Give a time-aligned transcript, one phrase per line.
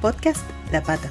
[0.00, 1.10] Podcast La Pata,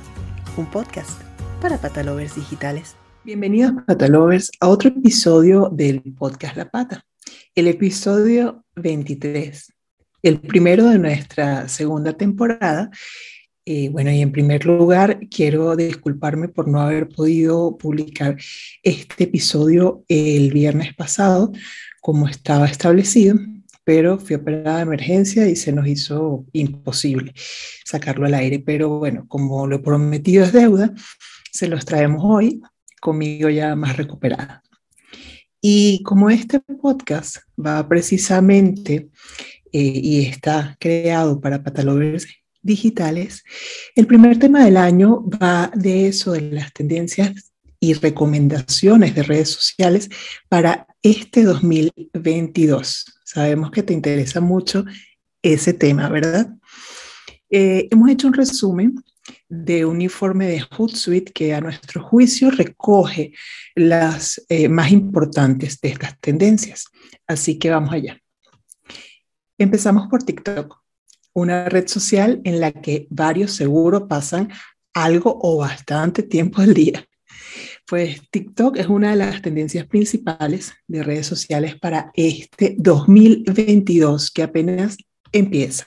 [0.55, 1.21] un podcast
[1.61, 2.95] para patalovers digitales.
[3.25, 7.05] Bienvenidos patalovers a otro episodio del podcast La Pata,
[7.53, 9.73] el episodio 23,
[10.23, 12.89] el primero de nuestra segunda temporada.
[13.65, 18.37] Eh, bueno, y en primer lugar, quiero disculparme por no haber podido publicar
[18.83, 21.51] este episodio el viernes pasado,
[21.99, 23.37] como estaba establecido,
[23.87, 27.33] pero fui operada de emergencia y se nos hizo imposible
[27.85, 28.59] sacarlo al aire.
[28.59, 30.93] Pero bueno, como lo prometido es deuda,
[31.53, 32.61] se los traemos hoy,
[32.99, 34.61] conmigo ya más recuperada.
[35.61, 39.07] Y como este podcast va precisamente
[39.71, 42.27] eh, y está creado para patalovers
[42.61, 43.45] digitales,
[43.95, 49.47] el primer tema del año va de eso, de las tendencias y recomendaciones de redes
[49.47, 50.09] sociales
[50.49, 53.13] para este 2022.
[53.27, 54.85] Sabemos que te interesa mucho
[55.41, 56.47] ese tema, ¿verdad?
[57.49, 59.03] Eh, hemos hecho un resumen
[59.49, 63.33] de un informe de Hootsuite que a nuestro juicio recoge
[63.75, 66.85] las eh, más importantes de estas tendencias.
[67.27, 68.17] Así que vamos allá.
[69.57, 70.81] Empezamos por TikTok,
[71.33, 74.53] una red social en la que varios seguro pasan
[74.93, 77.05] algo o bastante tiempo al día.
[77.87, 84.43] Pues TikTok es una de las tendencias principales de redes sociales para este 2022 que
[84.43, 84.97] apenas
[85.31, 85.85] empieza.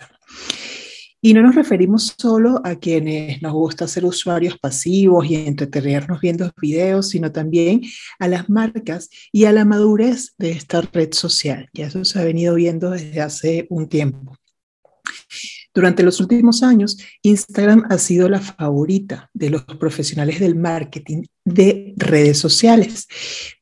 [1.20, 6.50] Y no nos referimos solo a quienes nos gusta ser usuarios pasivos y entretenernos viendo
[6.58, 7.82] videos, sino también
[8.18, 11.68] a las marcas y a la madurez de esta red social.
[11.74, 14.39] Ya eso se ha venido viendo desde hace un tiempo.
[15.72, 21.94] Durante los últimos años, Instagram ha sido la favorita de los profesionales del marketing de
[21.96, 23.06] redes sociales.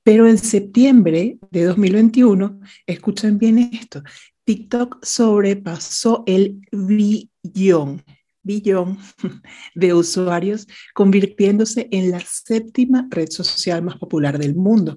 [0.02, 4.02] Pero en septiembre de 2021, escuchen bien esto,
[4.44, 8.02] TikTok sobrepasó el billón,
[8.42, 8.96] billón
[9.74, 14.96] de usuarios, convirtiéndose en la séptima red social más popular del mundo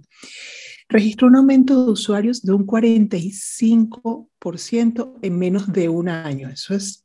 [0.91, 6.49] registró un aumento de usuarios de un 45% en menos de un año.
[6.49, 7.00] Eso es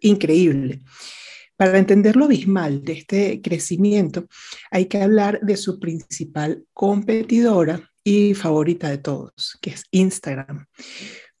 [0.00, 0.80] increíble.
[1.56, 4.26] Para entender lo abismal de este crecimiento,
[4.70, 10.66] hay que hablar de su principal competidora y favorita de todos, que es Instagram,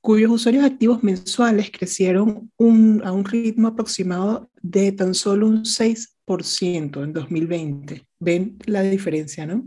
[0.00, 7.12] cuyos usuarios activos mensuales crecieron a un ritmo aproximado de tan solo un 6% en
[7.12, 8.06] 2020.
[8.20, 9.66] ¿Ven la diferencia, no?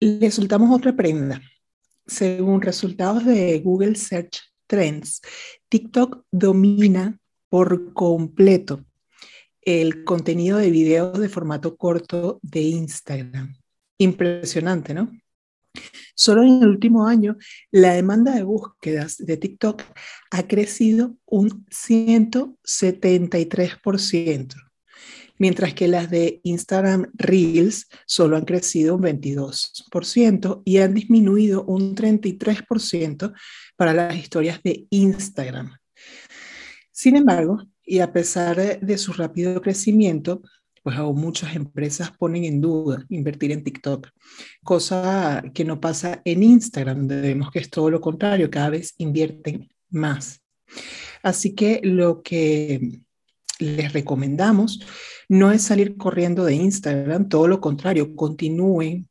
[0.00, 1.40] Le soltamos otra prenda.
[2.06, 5.22] Según resultados de Google Search Trends,
[5.68, 7.18] TikTok domina
[7.52, 8.84] por completo
[9.60, 13.54] el contenido de videos de formato corto de Instagram.
[13.98, 15.12] Impresionante, ¿no?
[16.14, 17.36] Solo en el último año,
[17.70, 19.82] la demanda de búsquedas de TikTok
[20.30, 24.54] ha crecido un 173%
[25.38, 31.94] mientras que las de Instagram Reels solo han crecido un 22% y han disminuido un
[31.94, 33.34] 33%
[33.76, 35.81] para las historias de Instagram.
[37.02, 40.40] Sin embargo, y a pesar de su rápido crecimiento,
[40.84, 44.06] pues aún muchas empresas ponen en duda invertir en TikTok,
[44.62, 48.94] cosa que no pasa en Instagram, donde vemos que es todo lo contrario, cada vez
[48.98, 50.44] invierten más.
[51.24, 53.00] Así que lo que
[53.58, 54.78] les recomendamos
[55.28, 59.08] no es salir corriendo de Instagram, todo lo contrario, continúen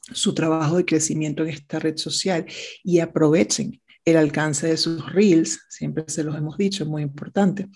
[0.00, 2.46] su trabajo de crecimiento en esta red social
[2.82, 7.68] y aprovechen el alcance de sus reels, siempre se los hemos dicho, muy importante,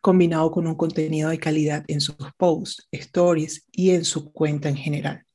[0.00, 4.76] combinado con un contenido de calidad en sus posts, stories y en su cuenta en
[4.76, 5.26] general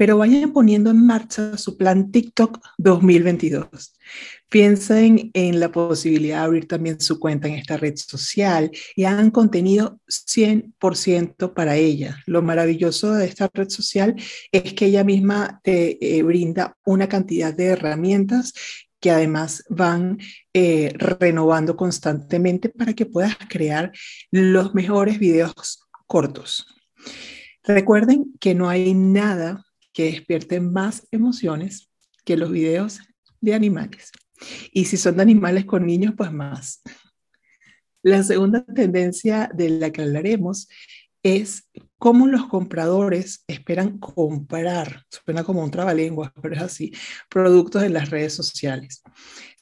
[0.00, 3.68] pero vayan poniendo en marcha su plan TikTok 2022.
[4.48, 9.30] Piensen en la posibilidad de abrir también su cuenta en esta red social y hagan
[9.30, 12.16] contenido 100% para ella.
[12.24, 14.16] Lo maravilloso de esta red social
[14.50, 18.54] es que ella misma te eh, brinda una cantidad de herramientas
[19.00, 20.18] que además van
[20.52, 23.92] eh, renovando constantemente para que puedas crear
[24.30, 26.66] los mejores videos cortos.
[27.64, 31.90] Recuerden que no hay nada que despierten más emociones
[32.24, 33.00] que los videos
[33.40, 34.12] de animales.
[34.72, 36.82] Y si son de animales con niños, pues más.
[38.02, 40.68] La segunda tendencia de la que hablaremos
[41.22, 41.68] es
[41.98, 46.92] cómo los compradores esperan comprar, suena como un trabalenguas, pero es así,
[47.28, 49.02] productos en las redes sociales.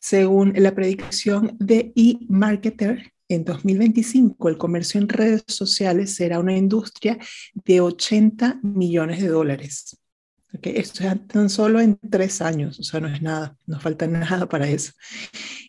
[0.01, 7.19] Según la predicción de eMarketer, en 2025 el comercio en redes sociales será una industria
[7.53, 9.99] de 80 millones de dólares
[10.63, 14.49] Esto es tan solo en tres años, o sea, no es nada, no falta nada
[14.49, 14.93] para eso.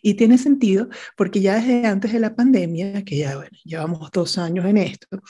[0.02, 4.38] Y tiene sentido porque ya desde antes de la pandemia, que ya bueno, llevamos dos
[4.38, 5.20] años en esto,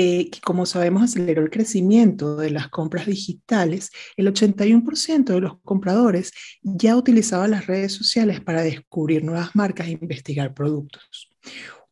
[0.00, 5.58] eh, que como sabemos aceleró el crecimiento de las compras digitales, el 81% de los
[5.62, 6.30] compradores
[6.62, 11.28] ya utilizaban las redes sociales para descubrir nuevas marcas e investigar productos.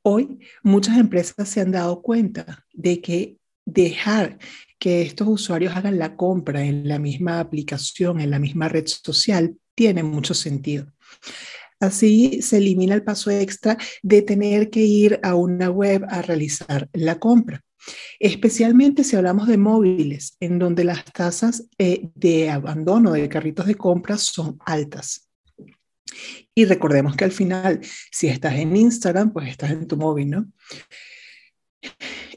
[0.03, 4.39] Hoy muchas empresas se han dado cuenta de que dejar
[4.79, 9.57] que estos usuarios hagan la compra en la misma aplicación, en la misma red social,
[9.75, 10.93] tiene mucho sentido.
[11.81, 16.89] Así se elimina el paso extra de tener que ir a una web a realizar
[16.93, 17.66] la compra.
[18.19, 23.75] Especialmente si hablamos de móviles, en donde las tasas eh, de abandono de carritos de
[23.75, 25.29] compra son altas.
[26.55, 27.81] Y recordemos que al final,
[28.11, 30.53] si estás en Instagram, pues estás en tu móvil, ¿no?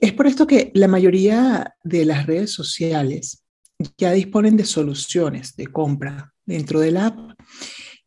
[0.01, 3.43] Es por esto que la mayoría de las redes sociales
[3.97, 7.17] ya disponen de soluciones de compra dentro del app,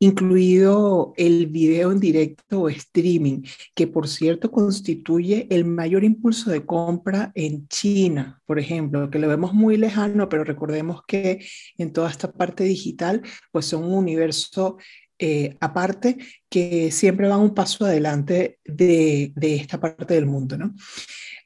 [0.02, 6.66] incluido el video en directo o streaming, que por cierto constituye el mayor impulso de
[6.66, 11.46] compra en China, por ejemplo, que lo vemos muy lejano, pero recordemos que
[11.78, 13.22] en toda esta parte digital,
[13.52, 14.76] pues son un universo
[15.20, 20.74] eh, aparte que siempre van un paso adelante de, esta parte del mundo, ¿no?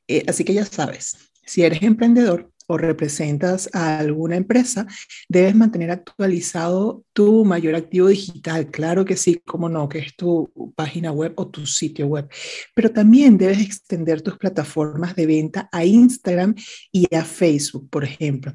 [0.09, 4.87] Eh, así que ya sabes, si eres emprendedor o representas a alguna empresa,
[5.29, 8.71] debes mantener actualizado tu mayor activo digital.
[8.71, 12.29] Claro que sí, cómo no, que es tu página web o tu sitio web.
[12.75, 16.55] Pero también debes extender tus plataformas de venta a Instagram
[16.93, 18.53] y a Facebook, por ejemplo.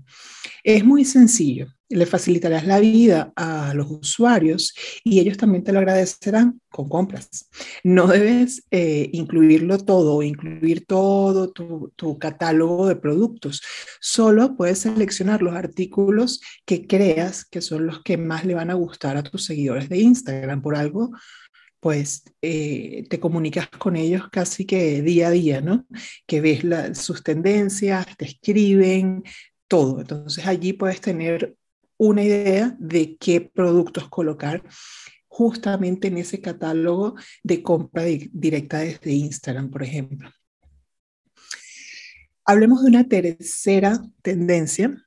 [0.63, 4.73] Es muy sencillo le facilitarás la vida a los usuarios
[5.03, 7.49] y ellos también te lo agradecerán con compras.
[7.83, 13.61] No debes eh, incluirlo todo incluir todo tu, tu, catálogo de productos.
[13.99, 18.75] Solo puedes seleccionar los artículos que creas que son los que más le van a
[18.75, 20.61] gustar a tus seguidores de Instagram.
[20.61, 21.11] Por algo,
[21.79, 25.85] pues eh, te comunicas con ellos casi que día a día, ¿no?
[26.27, 26.63] Que ves
[26.97, 29.23] sus tendencias, te escriben,
[29.67, 30.01] todo.
[30.01, 31.55] Entonces allí puedes tener
[32.03, 34.63] una idea de qué productos colocar
[35.27, 37.13] justamente en ese catálogo
[37.43, 40.31] de compra directa desde Instagram, por ejemplo.
[42.43, 44.97] Hablemos de una tercera tendencia,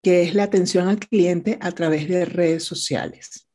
[0.00, 3.48] que es la atención al cliente a través de redes sociales.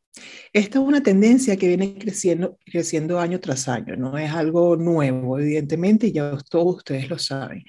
[0.51, 5.39] Esta es una tendencia que viene creciendo, creciendo año tras año, no es algo nuevo,
[5.39, 7.63] evidentemente, y ya todos ustedes lo saben.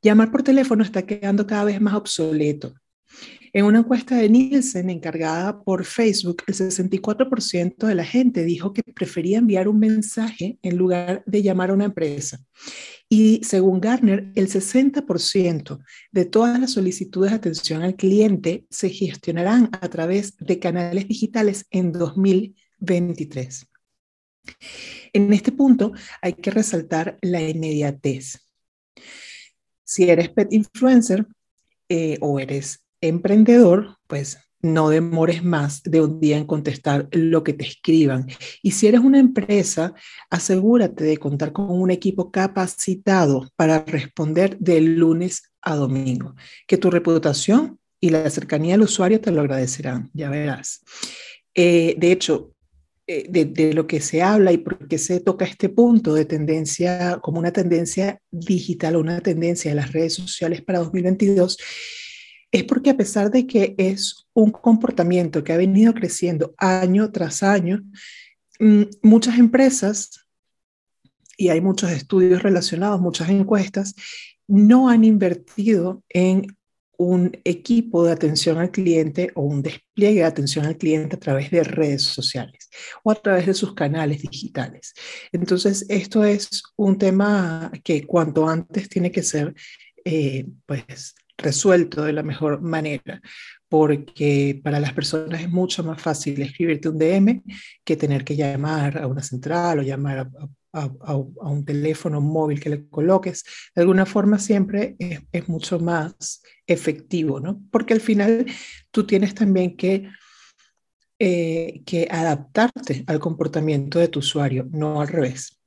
[0.00, 2.72] Llamar por teléfono está quedando cada vez más obsoleto.
[3.56, 8.82] En una encuesta de Nielsen encargada por Facebook, el 64% de la gente dijo que
[8.82, 12.44] prefería enviar un mensaje en lugar de llamar a una empresa.
[13.08, 15.78] Y según Gartner, el 60%
[16.10, 21.64] de todas las solicitudes de atención al cliente se gestionarán a través de canales digitales
[21.70, 23.68] en 2023.
[25.12, 28.36] En este punto hay que resaltar la inmediatez.
[29.84, 31.24] Si eres pet influencer
[31.88, 37.52] eh, o eres emprendedor, pues no demores más de un día en contestar lo que
[37.52, 38.26] te escriban.
[38.62, 39.92] Y si eres una empresa,
[40.30, 46.34] asegúrate de contar con un equipo capacitado para responder de lunes a domingo.
[46.66, 50.82] Que tu reputación y la cercanía al usuario te lo agradecerán, ya verás.
[51.54, 52.54] Eh, de hecho,
[53.06, 56.24] eh, de, de, lo que se habla y por qué se toca este punto de
[56.24, 61.58] tendencia como una tendencia digital o una tendencia de las redes sociales para 2022
[62.54, 67.42] es porque a pesar de que es un comportamiento que ha venido creciendo año tras
[67.42, 67.82] año,
[68.60, 70.24] mm, muchas empresas,
[71.36, 73.96] y hay muchos estudios relacionados, muchas encuestas,
[74.46, 76.46] no han invertido en
[76.96, 81.50] un equipo de atención al cliente o un despliegue de atención al cliente a través
[81.50, 82.70] de redes sociales
[83.02, 84.94] o a través de sus canales digitales.
[85.32, 89.54] Entonces, esto es un tema que cuanto antes tiene que ser
[90.04, 93.20] eh, pues resuelto de la mejor manera,
[93.68, 97.42] porque para las personas es mucho más fácil escribirte un DM
[97.84, 100.30] que tener que llamar a una central o llamar
[100.72, 103.44] a, un teléfono móvil que le coloques.
[103.74, 107.62] De alguna forma siempre es, mucho más efectivo, ¿no?
[107.70, 108.46] Porque al final
[108.90, 110.10] tú tienes también que,
[111.18, 115.60] eh, que adaptarte al comportamiento de tu usuario, no al revés.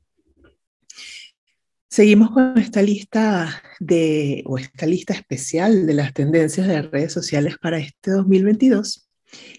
[1.90, 7.56] Seguimos con esta lista de, o esta lista especial de las tendencias de redes sociales
[7.62, 9.08] para este 2022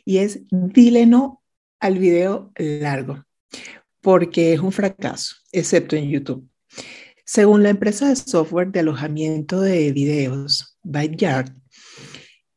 [0.04, 1.42] y es dile no
[1.80, 3.24] al video largo,
[4.02, 6.46] porque es un fracaso, excepto en YouTube.
[7.24, 11.54] Según la empresa de software de alojamiento de videos, ByteYard,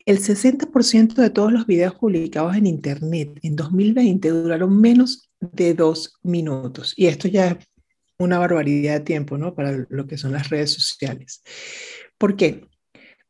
[0.05, 6.15] El 60% de todos los videos publicados en Internet en 2020 duraron menos de dos
[6.23, 6.93] minutos.
[6.97, 7.57] Y esto ya es
[8.23, 9.53] una barbaridad de tiempo, ¿no?
[9.53, 11.41] Para lo que son las redes sociales.
[12.17, 12.67] ¿Por qué?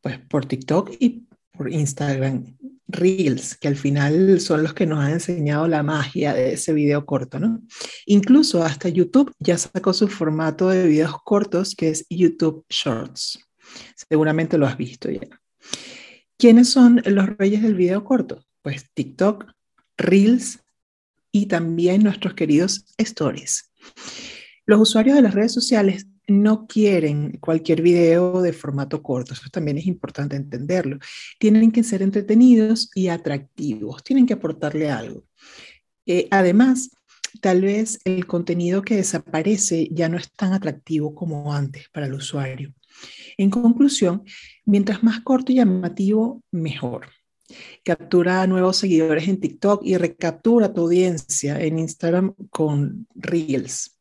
[0.00, 2.56] Pues por TikTok y por Instagram
[2.88, 7.06] Reels, que al final son los que nos han enseñado la magia de ese video
[7.06, 7.62] corto, ¿no?
[8.06, 13.38] Incluso hasta YouTube ya sacó su formato de videos cortos, que es YouTube Shorts.
[13.94, 15.26] Seguramente lo has visto ya.
[16.36, 18.44] ¿Quiénes son los reyes del video corto?
[18.62, 19.46] Pues TikTok,
[19.96, 20.58] Reels
[21.30, 23.70] y también nuestros queridos Stories.
[24.64, 29.78] Los usuarios de las redes sociales no quieren cualquier video de formato corto, eso también
[29.78, 30.98] es importante entenderlo.
[31.38, 35.24] Tienen que ser entretenidos y atractivos, tienen que aportarle algo.
[36.06, 36.90] Eh, además,
[37.40, 42.14] tal vez el contenido que desaparece ya no es tan atractivo como antes para el
[42.14, 42.72] usuario.
[43.36, 44.22] En conclusión,
[44.64, 47.08] mientras más corto y llamativo, mejor.
[47.84, 53.98] Captura nuevos seguidores en TikTok y recaptura tu audiencia en Instagram con Reels.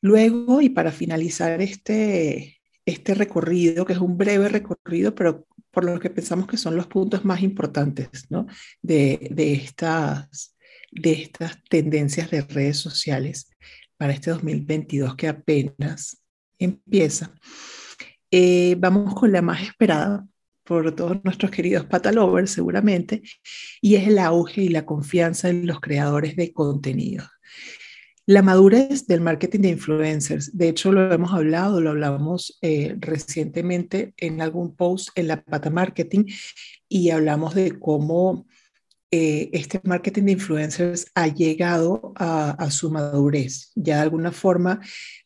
[0.00, 5.98] Luego, y para finalizar este, este recorrido, que es un breve recorrido, pero por lo
[5.98, 8.08] que pensamos que son los puntos más importantes
[8.82, 10.56] de, estas,
[10.92, 13.50] de estas tendencias de redes sociales
[13.96, 16.22] para este 2022 que apenas
[16.58, 17.34] empieza.
[18.30, 20.26] Eh, vamos con la más esperada
[20.64, 23.22] por todos nuestros queridos patalovers seguramente,
[23.80, 27.24] y es el auge y la confianza en los creadores de contenido.
[28.26, 34.14] La madurez del marketing de influencers, de hecho lo hemos hablado, lo hablamos eh, recientemente
[34.16, 36.24] en algún post en la pata marketing
[36.88, 38.46] y hablamos de cómo
[39.10, 43.70] eh, este marketing de influencers ha llegado a, su madurez.
[43.74, 44.80] Ya de alguna forma,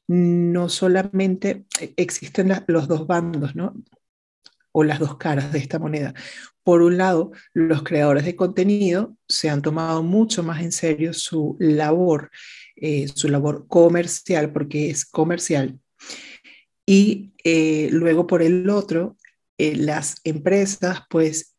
[0.08, 3.74] no solamente existen los dos bandos, ¿no?
[4.72, 6.14] O las dos caras de esta moneda.
[6.64, 11.56] Por un lado, los creadores de contenido se han tomado mucho más en serio su
[11.60, 12.30] labor
[12.80, 15.80] eh, su labor comercial, porque es comercial.
[16.86, 19.16] Y eh, luego por el otro,
[19.58, 21.56] eh, las empresas pues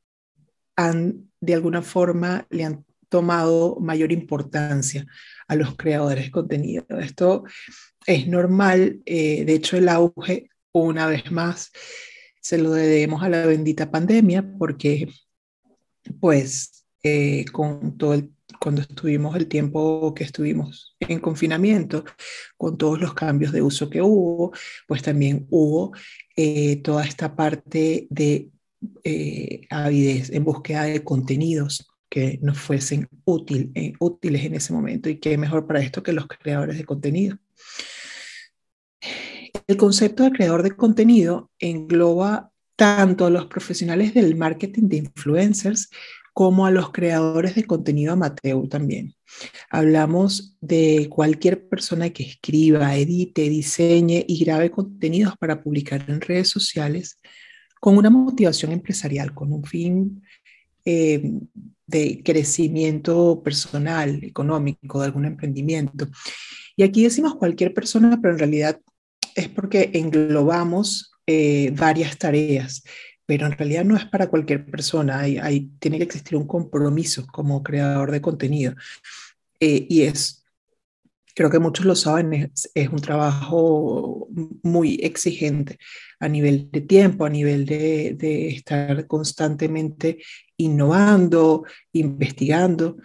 [0.77, 5.05] han de alguna forma le han tomado mayor importancia
[5.47, 6.85] a los creadores de contenido.
[6.99, 7.43] Esto
[8.05, 11.71] es normal, de hecho el auge, una vez más,
[12.41, 15.09] se lo debemos a la bendita pandemia porque
[16.19, 16.85] pues
[17.51, 22.03] con todo el cuando estuvimos el tiempo que estuvimos en confinamiento,
[22.57, 24.51] con todos los cambios de uso que hubo,
[24.87, 25.93] pues también hubo
[26.35, 28.49] eh, toda esta parte de
[29.03, 35.09] eh, avidez en búsqueda de contenidos que nos fuesen útil, eh, útiles en ese momento
[35.09, 37.37] y qué mejor para esto que los creadores de contenido.
[39.67, 45.89] El concepto de creador de contenido engloba tanto a los profesionales del marketing de influencers
[46.39, 49.13] como a los creadores de contenido amateur también.
[49.69, 56.47] Hablamos de cualquier persona que escriba, edite, diseñe y grabe contenidos para publicar en redes
[56.47, 57.19] sociales
[57.81, 60.23] con una motivación empresarial, con un fin
[60.85, 61.29] eh,
[61.85, 66.07] de crecimiento personal, económico, de algún emprendimiento.
[66.77, 68.79] Y aquí decimos cualquier persona, pero en realidad
[69.35, 72.81] es porque englobamos eh, varias tareas
[73.29, 77.61] pero en realidad no es para cualquier persona, hay, tiene que existir un compromiso como
[77.61, 78.73] creador de contenido.
[79.59, 80.43] Eh, y es,
[81.35, 84.27] creo que muchos lo saben, es, es, un trabajo
[84.63, 85.77] muy exigente
[86.19, 90.17] a nivel de tiempo, a nivel de, de estar constantemente
[90.57, 92.97] innovando, investigando.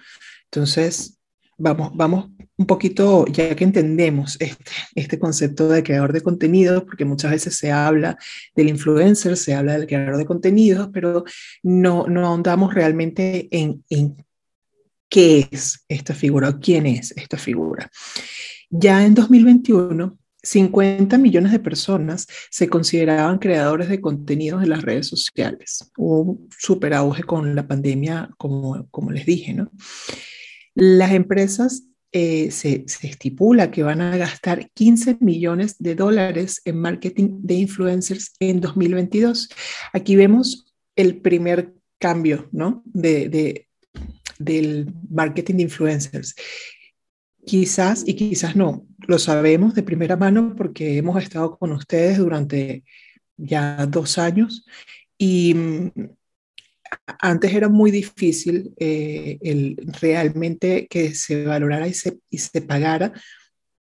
[0.45, 1.19] Entonces,
[1.59, 7.04] vamos, vamos un poquito, ya que entendemos este, este concepto de creador de contenidos, porque
[7.04, 8.16] muchas veces se habla
[8.54, 11.25] del influencer, se habla del creador de contenidos, pero
[11.62, 14.25] no, no ahondamos realmente en, en
[15.08, 17.90] qué es esta figura o quién es esta figura.
[18.70, 25.08] Ya en 2021, 50 millones de personas se consideraban creadores de contenidos en las redes
[25.08, 25.90] sociales.
[25.96, 29.73] Hubo un super auge con la pandemia, como, como les dije, ¿no?
[30.75, 31.84] Las empresas
[32.16, 38.37] eh, se, estipula que van a gastar 15 millones de dólares en marketing de influencers
[38.38, 39.49] en 2022.
[39.92, 42.85] Aquí vemos el primer cambio ¿no?
[42.87, 43.66] de,
[44.38, 46.37] del marketing de influencers.
[47.44, 52.85] Quizás y quizás no, lo sabemos de primera mano porque hemos estado con ustedes durante
[53.37, 54.64] ya dos años
[55.18, 55.56] y
[57.20, 63.12] antes era muy difícil eh, el, realmente que se valorara y se, y se pagara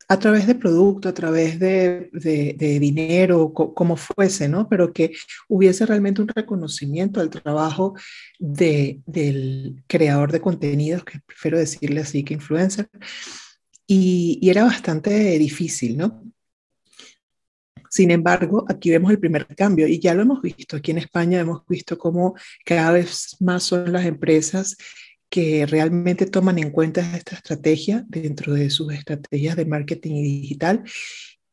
[0.09, 4.69] a través de producto, a través de, de, dinero, como fuese, ¿no?
[4.69, 5.13] Pero que
[5.49, 7.95] hubiese realmente un reconocimiento al trabajo
[8.39, 12.91] de, del creador de contenidos, que prefiero decirle así que influencer,
[13.87, 16.32] y era bastante difícil, ¿no?
[17.93, 20.79] Sin embargo, aquí vemos el primer cambio y ya lo hemos visto.
[20.79, 22.35] Aquí en España hemos visto cómo
[22.65, 24.79] cada vez más son las empresas
[25.29, 30.85] que realmente toman en cuenta esta estrategia dentro de sus estrategias de marketing y digital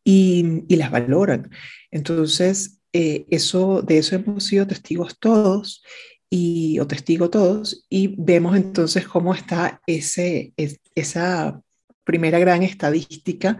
[0.02, 1.50] y, las valoran.
[1.92, 5.84] Entonces, eh, de eso hemos sido testigos todos
[6.30, 11.62] y, o testigo todos y vemos entonces cómo está esa
[12.06, 13.60] primera gran estadística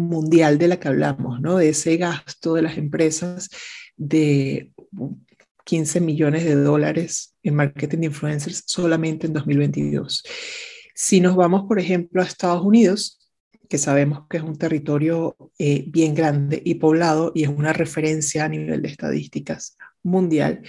[0.00, 1.58] mundial de la que hablamos, ¿no?
[1.58, 3.48] De ese gasto de las empresas
[3.96, 4.72] de
[5.64, 10.22] 15 millones de dólares en marketing de influencers solamente en 2022.
[10.94, 13.18] Si nos vamos, por ejemplo, a Estados Unidos,
[13.68, 18.44] que sabemos que es un territorio eh, bien grande y poblado y es una referencia
[18.44, 20.62] a nivel de estadísticas mundial,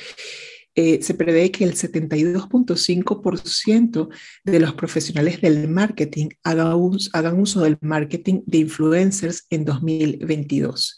[0.82, 4.10] eh, se prevé que el 72.5%
[4.46, 10.98] de los profesionales del marketing hagan, uso del marketing de influencers en 2022.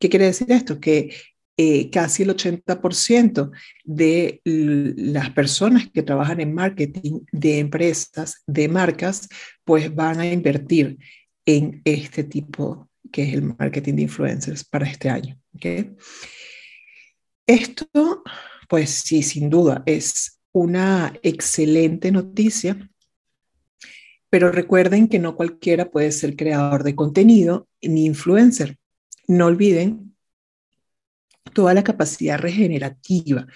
[0.00, 0.80] ¿Qué quiere decir esto?
[0.80, 1.14] Que
[1.56, 3.52] eh, casi el 80%
[3.84, 9.28] de las personas que trabajan en marketing de empresas, de marcas,
[9.62, 10.98] pues van a invertir
[11.44, 15.38] en este tipo que es el marketing de influencers para este año.
[17.46, 18.24] Esto,
[18.68, 22.90] pues sí, sin duda, es una excelente noticia,
[24.30, 28.76] pero recuerden que no cualquiera puede ser creador de contenido ni influencer.
[29.28, 30.16] No olviden
[31.52, 33.46] toda la capacidad regenerativa,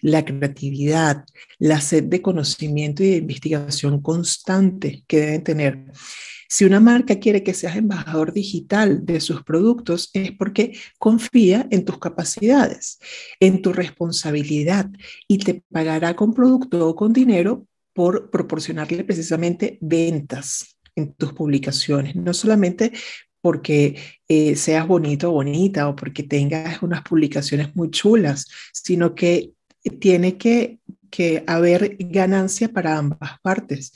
[0.00, 1.24] la creatividad,
[1.58, 5.92] la sed de conocimiento y de investigación constante que deben tener.
[6.52, 11.84] Si una marca quiere que seas embajador digital de sus productos es porque confía en
[11.84, 12.98] tus capacidades,
[13.38, 14.90] en tu responsabilidad
[15.28, 22.16] y te pagará con producto o con dinero por proporcionarle precisamente ventas en tus publicaciones,
[22.16, 22.90] no solamente
[23.40, 29.52] porque eh, seas bonito o bonita o porque tengas unas publicaciones muy chulas, sino que
[30.00, 33.92] tiene que, que haber ganancia para ambas partes.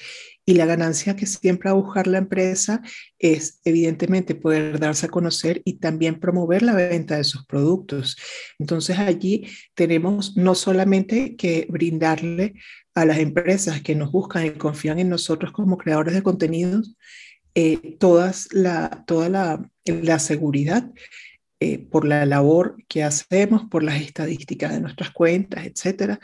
[0.47, 2.83] Y la ganancia que siempre va a buscar la empresa
[3.19, 8.17] es evidentemente poder darse a conocer y también promover la venta de sus productos.
[8.59, 12.55] Entonces allí tenemos no solamente que brindarle
[12.95, 16.97] a las empresas que nos buscan y confían en nosotros como creadores de contenidos,
[17.55, 17.97] eh,
[18.53, 20.91] la, toda la, la seguridad
[21.61, 26.19] eh, por la labor que hacemos, por las estadísticas de nuestras cuentas, etcétera,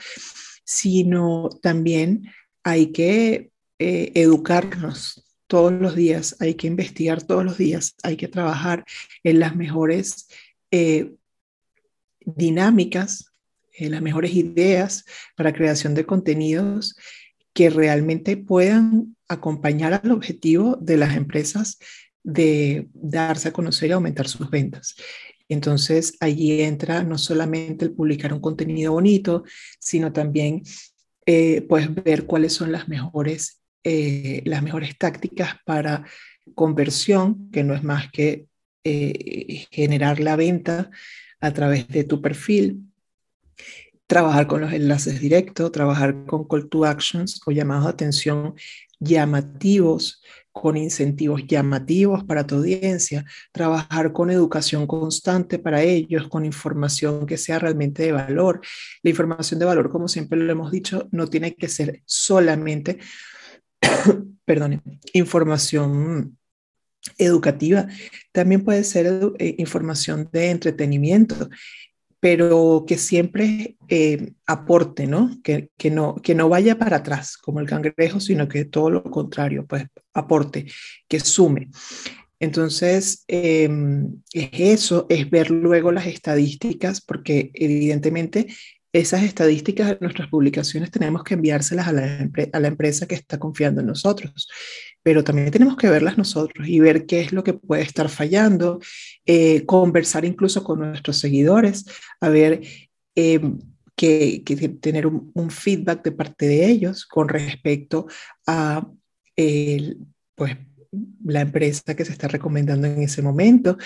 [0.65, 2.29] sino también
[2.63, 8.29] hay que eh, educarnos todos los días, hay que investigar todos los días, hay que
[8.29, 8.85] trabajar
[9.25, 10.29] en las mejores
[12.21, 13.33] dinámicas,
[13.73, 15.05] en las mejores ideas
[15.37, 16.97] para creación de contenidos
[17.53, 21.79] que realmente puedan acompañar al objetivo de las empresas
[22.23, 24.97] de darse a conocer y aumentar sus ventas.
[25.49, 29.43] Entonces, allí entra no solamente el publicar un contenido bonito,
[29.81, 30.63] sino también
[31.27, 36.05] eh, pues ver cuáles son las mejores, eh, las mejores tácticas para
[36.55, 38.47] conversión, que no es más que
[38.85, 40.91] eh, generar la venta
[41.41, 42.85] a través de tu perfil,
[44.07, 48.55] trabajar con los enlaces directos, trabajar con call to actions o llamados de atención
[48.99, 57.25] llamativos, con incentivos llamativos para tu audiencia, trabajar con educación constante para ellos, con información
[57.25, 58.61] que sea realmente de valor.
[59.03, 62.99] La información de valor, como siempre lo hemos dicho, no tiene que ser solamente,
[64.45, 66.37] perdón, información
[67.17, 67.87] educativa,
[68.33, 69.07] también puede ser
[69.39, 71.49] eh, información de entretenimiento
[72.21, 75.41] pero que siempre eh, aporte, ¿no?
[75.43, 76.17] Que, que ¿no?
[76.17, 80.67] que no vaya para atrás como el cangrejo, sino que todo lo contrario, pues aporte,
[81.09, 81.71] que sume.
[82.39, 88.47] Entonces, em, es eso, es ver luego las estadísticas, porque evidentemente
[88.93, 93.87] esas estadísticas de nuestras publicaciones tenemos que enviárselas a la, empresa que está confiando en
[93.87, 94.49] nosotros.
[95.03, 98.81] Pero también tenemos que verlas nosotros y ver qué es lo que puede estar fallando,
[99.25, 101.87] eh, conversar incluso con nuestros seguidores,
[102.21, 102.63] a ver
[103.15, 103.59] em,
[103.97, 104.43] que,
[104.81, 108.07] tener un, feedback de parte de ellos con respecto
[108.47, 108.87] a
[110.35, 110.57] pues,
[111.25, 113.77] la empresa que se está recomendando en ese momento.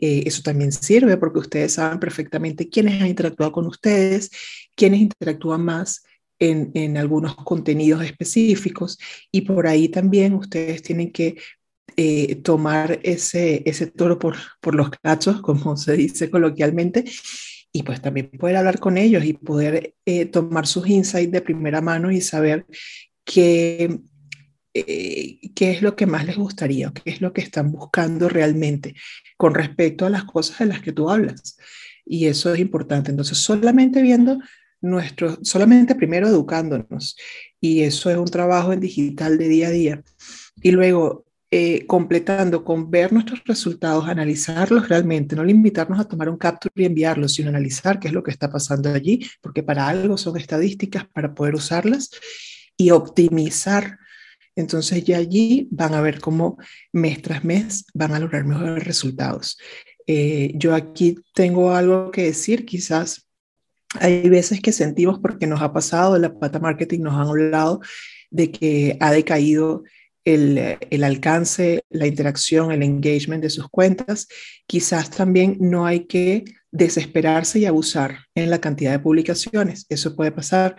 [0.00, 4.30] Eh, eso también sirve porque ustedes saben perfectamente quiénes han interactuado con ustedes,
[4.74, 6.02] quiénes interactúan más
[6.38, 8.98] en, algunos contenidos específicos
[9.32, 11.36] y por ahí también ustedes tienen que
[11.96, 17.04] eh, tomar ese, ese toro por, por los cachos, como se dice coloquialmente,
[17.72, 21.80] y pues también poder hablar con ellos y poder eh, tomar sus insights de primera
[21.80, 22.66] mano y saber
[23.24, 24.00] qué,
[24.74, 28.94] eh, qué es lo que más les gustaría, qué es lo que están buscando realmente
[29.36, 31.58] con respecto a las cosas de las que tú hablas.
[32.04, 33.10] Y eso es importante.
[33.10, 34.38] Entonces, solamente viendo
[34.80, 37.16] nuestro, solamente primero educándonos,
[37.60, 40.02] y eso es un trabajo en digital de día a día,
[40.62, 46.36] y luego eh, completando con ver nuestros resultados, analizarlos realmente, no limitarnos a tomar un
[46.36, 50.18] capture y enviarlos, sino analizar qué es lo que está pasando allí, porque para algo
[50.18, 52.10] son estadísticas para poder usarlas
[52.76, 53.98] y optimizar.
[54.58, 56.58] Entonces ya allí van a ver cómo
[56.92, 59.56] mes tras mes van a lograr mejores resultados.
[60.08, 63.28] Eh, yo aquí tengo algo que decir, quizás
[64.00, 67.80] hay veces que sentimos porque nos ha pasado, la pata marketing nos han hablado
[68.30, 69.84] de que ha decaído
[70.24, 74.26] el, alcance, la interacción, el engagement de sus cuentas.
[74.66, 79.86] Quizás también no hay que desesperarse y abusar en la cantidad de publicaciones.
[79.88, 80.76] Eso puede pasar.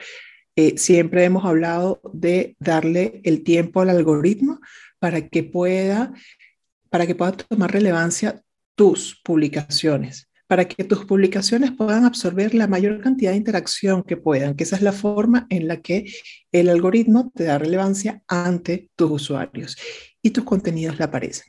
[0.61, 4.59] Eh, siempre hemos hablado de darle el tiempo al algoritmo
[4.99, 6.13] para que pueda,
[6.89, 8.43] para que pueda tomar relevancia
[8.75, 14.55] tus publicaciones para que tus publicaciones puedan absorber la mayor cantidad de interacción que puedan,
[14.55, 16.11] que esa es la forma en la que
[16.51, 19.77] el algoritmo te da relevancia ante tus usuarios
[20.23, 21.45] y tus contenidos le aparecen.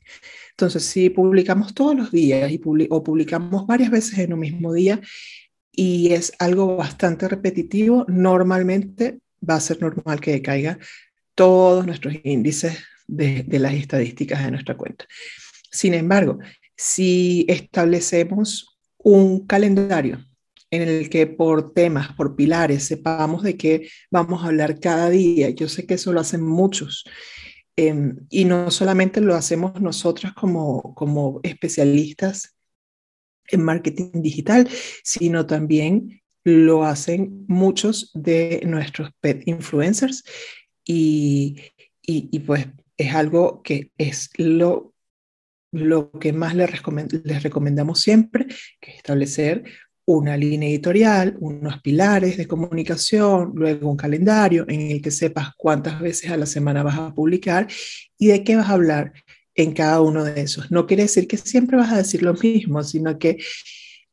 [0.50, 5.00] Entonces, si publicamos todos los días y o publicamos varias veces en un mismo día
[5.72, 10.78] y es algo bastante repetitivo, normalmente va a ser normal que decaiga
[11.34, 15.06] todos nuestros índices de, las estadísticas de nuestra cuenta.
[15.70, 16.38] Sin embargo,
[16.76, 20.24] si establecemos un calendario
[20.70, 25.50] en el que por temas, por pilares, sepamos de qué vamos a hablar cada día.
[25.50, 27.04] Yo sé que eso lo hacen muchos.
[27.76, 32.59] Em, y no solamente lo hacemos nosotros como, como especialistas
[33.52, 34.68] en marketing digital,
[35.02, 40.24] sino también lo hacen muchos de nuestros pet influencers.
[40.84, 41.56] Y,
[42.02, 44.90] y, pues es algo que es lo
[45.72, 46.70] lo que más les,
[47.42, 48.46] recomendamos siempre,
[48.80, 49.64] que es establecer
[50.04, 56.00] una línea editorial, unos pilares de comunicación, luego un calendario en el que sepas cuántas
[56.00, 57.68] veces a la semana vas a publicar
[58.18, 59.12] y de qué vas a hablar
[59.54, 60.70] en cada uno de esos.
[60.70, 63.38] No quiere decir que siempre vas a decir lo mismo, sino que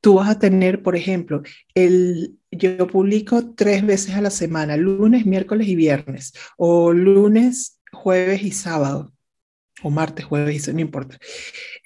[0.02, 5.26] tú vas a tener, por ejemplo, el, yo publico tres veces a la semana, lunes,
[5.26, 9.14] miércoles y viernes, o lunes, jueves y sábado
[9.84, 11.18] o martes, jueves, no importa.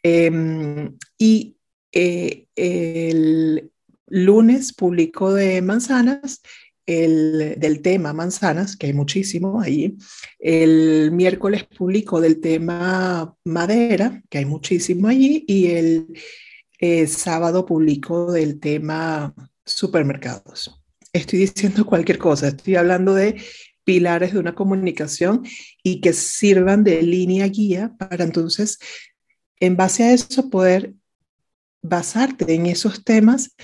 [0.03, 1.57] Em, y
[1.91, 3.71] eh, el
[4.07, 6.41] lunes publico de manzanas,
[6.85, 9.97] el, del tema manzanas, que hay muchísimo ahí.
[10.39, 15.45] El miércoles publico del tema madera, que hay muchísimo allí.
[15.47, 16.07] Y el
[16.79, 19.33] eh, sábado publico del tema
[19.65, 20.81] supermercados.
[21.13, 23.41] Estoy diciendo cualquier cosa, estoy hablando de
[23.83, 25.43] pilares de una comunicación
[25.83, 28.79] y que sirvan de línea guía para entonces,
[29.59, 30.93] en base a eso, poder
[31.81, 33.55] basarte en esos temas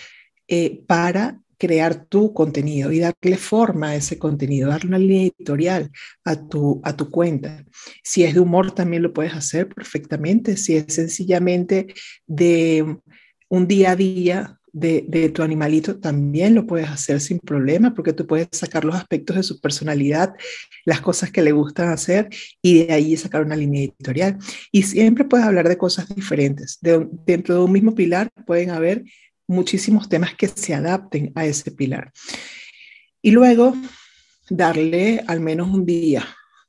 [0.48, 5.92] eh, para crear tu contenido y darle forma a ese contenido, darle una línea editorial
[6.24, 7.66] a tu, a tu cuenta.
[8.04, 10.58] Si es de humor, también lo puedes hacer perfectamente.
[10.58, 11.88] Si es sencillamente
[12.26, 12.98] de
[13.50, 18.28] un día a día de, tu animalito también lo puedes hacer sin problema porque tú
[18.28, 20.34] puedes sacar los aspectos de su personalidad,
[20.86, 22.30] las cosas que le gustan hacer
[22.62, 24.38] y de ahí sacar una línea editorial.
[24.72, 26.80] Y siempre puedes hablar de cosas diferentes.
[26.82, 29.04] dentro de un mismo pilar pueden haber
[29.48, 32.12] muchísimos temas que se adapten a ese pilar.
[33.22, 33.76] Y luego
[34.50, 36.26] darle al menos un día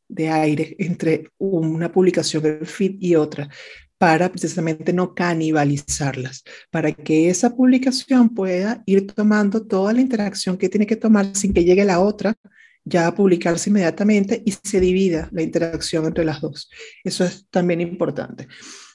[0.08, 3.48] de aire entre una publicación del feed y otra
[3.98, 10.68] para precisamente no canibalizarlas, para que esa publicación pueda ir tomando toda la interacción que
[10.68, 12.34] tiene que tomar sin que llegue la otra
[12.84, 16.70] ya a publicarse inmediatamente y se divida la interacción entre las dos.
[17.04, 18.48] Eso es también importante.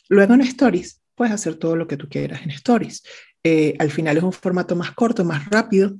[0.09, 3.03] Luego en Stories, puedes hacer todo lo que tú quieras en Stories.
[3.43, 5.97] Eh, al final es un formato más corto, más rápido,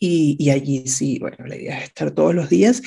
[0.00, 2.82] y, allí sí, bueno, la idea es estar todos los días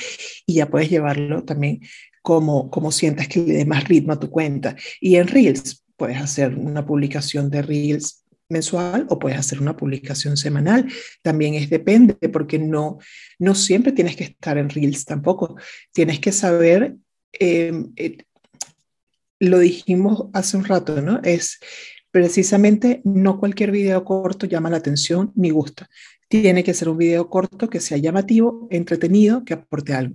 [0.46, 1.80] y ya puedes llevarlo también
[2.22, 4.76] como, como sientas que le dé más ritmo a tu cuenta.
[5.00, 10.36] Y en Reels, puedes hacer una publicación de Reels mensual o puedes hacer una publicación
[10.36, 10.90] semanal.
[11.22, 12.98] También es depende, porque no,
[13.38, 15.56] no siempre tienes que estar en Reels tampoco.
[15.92, 16.96] Tienes que saber,
[17.32, 18.18] em, eh,
[19.38, 21.20] lo dijimos hace un rato, ¿no?
[21.24, 21.58] Es
[22.12, 25.90] precisamente no cualquier video corto llama la atención ni gusta.
[26.28, 30.14] Tiene que ser un video corto que sea llamativo, entretenido, que aporte algo.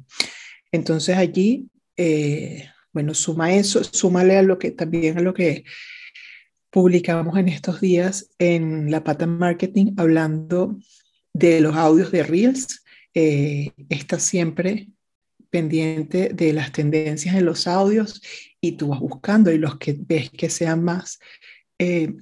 [0.71, 5.65] Entonces allí eh, bueno, suma eso, súmale a lo que también a lo que
[6.71, 10.79] publicamos en estos días en La Pata Marketing hablando
[11.33, 12.83] de los audios de Reels.
[13.13, 14.89] Eh, está siempre
[15.49, 18.21] pendiente de las tendencias en los audios
[18.61, 21.19] y tú vas buscando y los que ves que sean más
[21.79, 22.13] eh,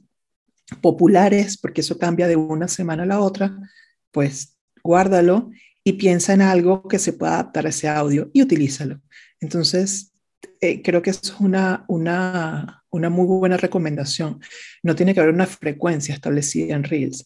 [0.81, 3.57] populares, porque eso cambia de una semana a la otra,
[4.11, 5.51] pues guárdalo
[5.83, 9.01] y piensa en algo que se pueda adaptar a ese audio y utilízalo.
[9.39, 10.13] Entonces,
[10.61, 14.39] eh, creo que es una, una, una muy buena recomendación.
[14.83, 17.25] No tiene que haber una frecuencia establecida en Reels.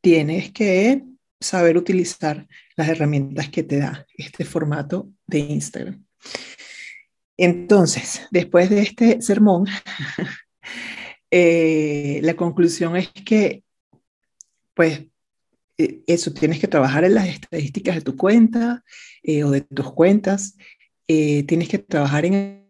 [0.00, 1.02] Tienes que
[1.40, 6.04] saber utilizar las herramientas que te da este formato de Instagram.
[7.36, 9.66] Entonces, después de este sermón,
[11.30, 13.62] eh, la conclusión es que,
[14.74, 15.06] pues,
[15.76, 18.82] eh, eso, tienes que trabajar en las estadísticas de tu cuenta
[19.22, 20.56] eh, o de tus cuentas,
[21.06, 22.68] tienes que trabajar en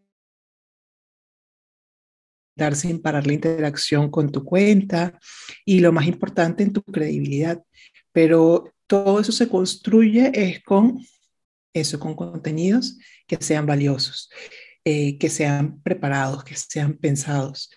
[2.54, 5.18] dar sin parar la interacción con tu cuenta
[5.64, 7.62] y lo más importante en tu credibilidad.
[8.12, 11.00] Pero todo eso se construye es con
[11.72, 14.30] eso, con contenidos que sean valiosos,
[14.84, 17.70] que sean preparados, que sean pensados,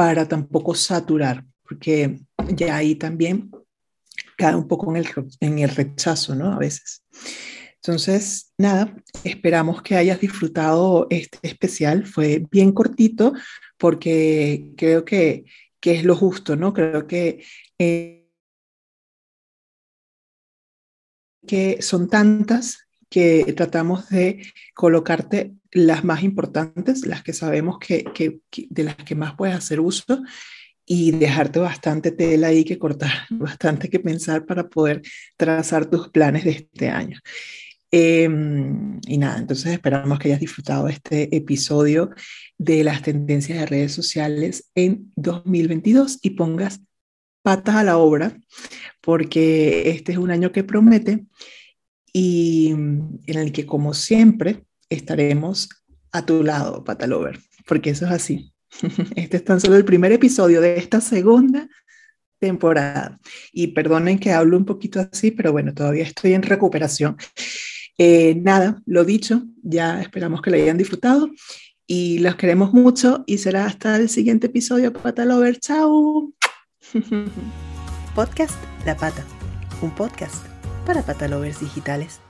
[0.00, 2.20] para tampoco saturar, porque
[2.54, 3.50] ya ahí también
[4.34, 5.06] cae un poco en el,
[5.40, 6.54] en el rechazo, ¿no?
[6.54, 7.04] A veces.
[7.74, 12.06] Entonces, nada, esperamos que hayas disfrutado este especial.
[12.06, 13.34] Fue bien cortito
[13.76, 15.44] porque creo que,
[15.80, 16.72] que es lo justo, ¿no?
[16.72, 17.44] Creo que...
[17.78, 18.26] Eh,
[21.46, 28.04] que son tantas que tratamos de colocarte las más importantes, las que sabemos que,
[28.70, 30.22] de las que más puedes hacer uso
[30.84, 35.02] y dejarte bastante tela ahí que cortar, bastante que pensar para poder
[35.36, 37.18] trazar tus planes de este año.
[37.92, 42.10] Em, y nada, entonces esperamos que hayas disfrutado este episodio
[42.56, 46.80] de las tendencias de redes sociales en 2022 y pongas
[47.42, 48.38] patas a la obra,
[49.00, 51.26] porque este es un año que promete
[52.12, 55.68] y en el que, como siempre, estaremos
[56.12, 58.52] a tu lado, Patalover, porque eso es así.
[59.16, 61.68] Este es tan solo el primer episodio de esta segunda
[62.38, 63.18] temporada.
[63.52, 67.16] Y perdonen que hablo un poquito así, pero bueno, todavía estoy en recuperación.
[67.98, 71.30] Eh, nada, lo dicho, ya esperamos que lo hayan disfrutado
[71.86, 75.58] y los queremos mucho y será hasta el siguiente episodio, Patalover.
[75.58, 76.32] Chao.
[78.14, 78.54] Podcast
[78.86, 79.24] La Pata,
[79.82, 80.44] un podcast
[80.86, 82.20] para patalovers digitales.